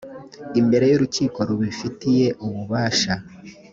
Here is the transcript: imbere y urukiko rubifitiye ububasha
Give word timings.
imbere 0.59 0.85
y 0.91 0.95
urukiko 0.97 1.39
rubifitiye 1.49 2.27
ububasha 2.45 3.13